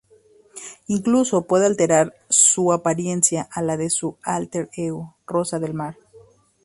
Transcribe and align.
Incluso 0.87 1.43
puede 1.45 1.67
alterar 1.67 2.15
su 2.27 2.73
apariencia 2.73 3.47
a 3.51 3.61
la 3.61 3.77
de 3.77 3.91
su 3.91 4.17
alter 4.23 4.67
ego, 4.75 5.15
"Rosa 5.27 5.59
del 5.59 5.75
Mar". 5.75 5.95